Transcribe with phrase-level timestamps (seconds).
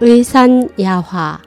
[0.00, 1.40] 의산야화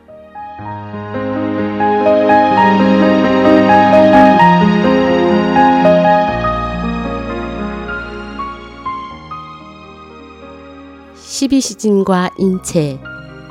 [11.16, 13.00] 십이시진과 인체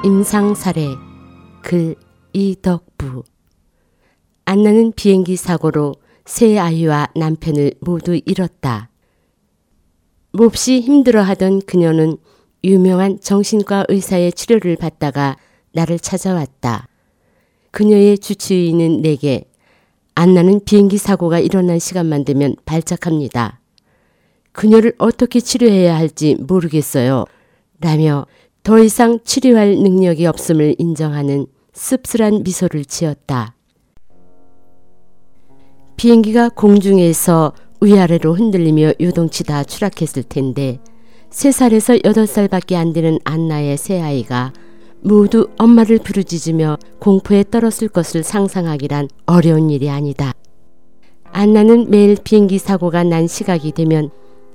[0.04, 0.86] 임상사례
[1.62, 1.96] 글
[2.34, 3.24] 이덕부
[4.44, 5.94] 안나는 비행기 사고로
[6.26, 8.90] 세 아이와 남편을 모두 잃었다.
[10.32, 12.18] 몹시 힘들어하던 그녀는
[12.64, 15.36] 유명한 정신과 의사의 치료를 받다가
[15.72, 16.88] 나를 찾아왔다.
[17.70, 19.44] 그녀의 주치의는 내게
[20.14, 23.60] 안나는 비행기 사고가 일어난 시간만 되면 발작합니다.
[24.52, 27.24] 그녀를 어떻게 치료해야 할지 모르겠어요.
[27.80, 28.26] 라며
[28.62, 33.54] 더 이상 치료할 능력이 없음을 인정하는 씁쓸한 미소를 지었다.
[35.96, 40.78] 비행기가 공중에서 위아래로 흔들리며 요동치다 추락했을 텐데
[41.30, 44.52] 3살에서 8살밖에 안 되는 안나의 새 아이가
[45.00, 50.32] 모두 엄마를 부르짖으며 공포에 떨었을 것을 상상하기란 어려운 일이 아니다.
[51.32, 54.10] 안나는 매일 비행기 사고가 난 시각이 되면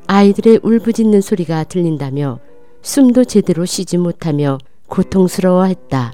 [0.07, 2.39] 아이들의 울부짖는 소리가 들린다며
[2.81, 6.13] 숨도 제대로 쉬지 못하며 고통스러워했다.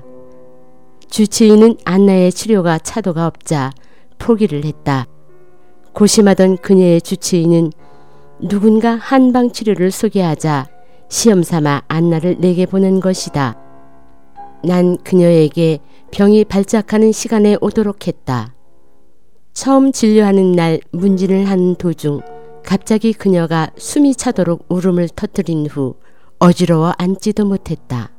[1.09, 3.71] 주치의는 안나의 치료가 차도가 없자
[4.17, 5.07] 포기를 했다.
[5.93, 7.71] 고심하던 그녀의 주치의는
[8.41, 10.67] 누군가 한방 치료를 소개하자
[11.09, 13.55] 시험 삼아 안나를 내게 보낸 것이다.
[14.63, 15.79] 난 그녀에게
[16.11, 18.55] 병이 발작하는 시간에 오도록 했다.
[19.53, 22.21] 처음 진료하는 날 문진을 하는 도중
[22.63, 25.95] 갑자기 그녀가 숨이 차도록 울음을 터뜨린 후
[26.39, 28.11] 어지러워 앉지도 못했다.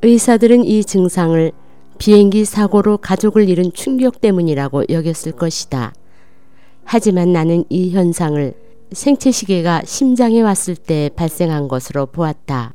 [0.00, 1.52] 의사들은 이 증상을
[1.98, 5.92] 비행기 사고로 가족을 잃은 충격 때문이라고 여겼을 것이다.
[6.84, 12.74] 하지만 나는 이 현상을 생체 시계가 심장에 왔을 때 발생한 것으로 보았다.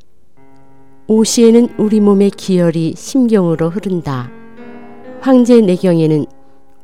[1.07, 4.29] 오시에는 우리 몸의 기혈이 심경으로 흐른다.
[5.21, 6.25] 황제 내경에는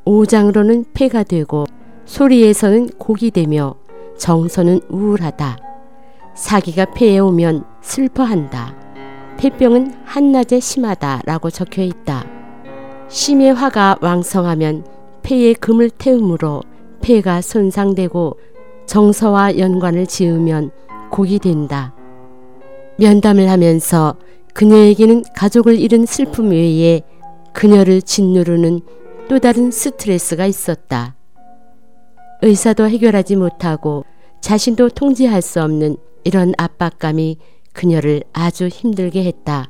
[0.06, 1.66] 오장으로는 폐가 되고
[2.06, 3.76] 소리에서는 곡이 되며
[4.18, 5.58] 정서는 우울하다.
[6.36, 8.76] 사기가 폐에 오면 슬퍼한다.
[9.38, 12.26] 폐병은 한낮에 심하다라고 적혀 있다.
[13.10, 14.86] 심의 화가 왕성하면
[15.22, 16.62] 폐에 금을 태우므로
[17.02, 18.38] 폐가 손상되고
[18.86, 20.72] 정서와 연관을 지으면
[21.12, 21.94] 곡이 된다.
[22.98, 24.16] 면담을 하면서
[24.54, 27.02] 그녀에게는 가족을 잃은 슬픔 외에
[27.54, 28.82] 그녀를 짓누르는
[29.30, 31.16] 또 다른 스트레스가 있었다.
[32.42, 34.06] 의사도 해결하지 못하고
[34.42, 37.38] 자신도 통제할 수 없는 이런 압박감이
[37.74, 39.70] 그녀를 아주 힘들게 했다.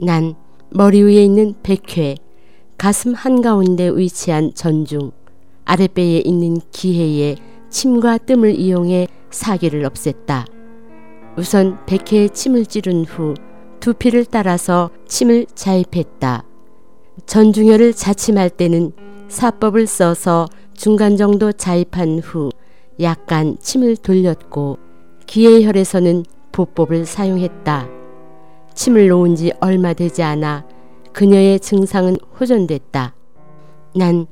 [0.00, 0.34] 난
[0.70, 2.16] 머리 위에 있는 백회,
[2.76, 5.12] 가슴 한가운데 위치한 전중,
[5.64, 7.36] 아랫배에 있는 기해에
[7.68, 10.46] 침과 뜸을 이용해 사기를 없앴다.
[11.36, 13.34] 우선 백회에 침을 찌른 후
[13.80, 16.44] 두피를 따라서 침을 자입했다.
[17.26, 18.92] 전중혈을 자침할 때는
[19.28, 22.50] 사법을 써서 중간 정도 자입한 후
[23.00, 24.78] 약간 침을 돌렸고
[25.26, 27.88] 기해혈에서는 보법을 사용했다.
[28.74, 30.64] 침을 놓은 지 얼마 되지 않아
[31.12, 33.14] 그녀의 증상은 호전됐다.
[33.94, 34.26] 난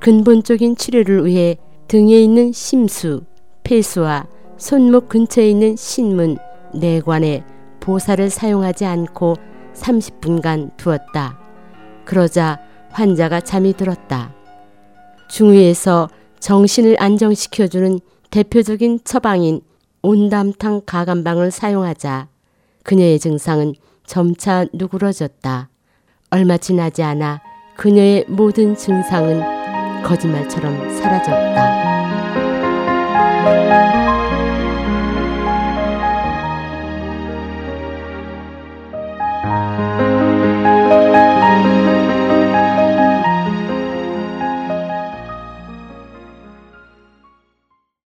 [0.00, 1.56] 근본적인 치료를 위해
[1.90, 3.24] 등에 있는 심수,
[3.64, 4.28] 폐수와
[4.58, 6.38] 손목 근처에 있는 신문,
[6.72, 7.42] 내관에
[7.80, 9.34] 보살을 사용하지 않고
[9.74, 11.40] 30분간 두었다.
[12.04, 14.32] 그러자 환자가 잠이 들었다.
[15.30, 16.08] 중위에서
[16.38, 17.98] 정신을 안정시켜주는
[18.30, 19.60] 대표적인 처방인
[20.02, 22.28] 온담탕 가감방을 사용하자
[22.84, 23.74] 그녀의 증상은
[24.06, 25.68] 점차 누그러졌다.
[26.30, 27.42] 얼마 지나지 않아
[27.76, 29.59] 그녀의 모든 증상은
[30.02, 31.99] 거짓말처럼 사라졌다.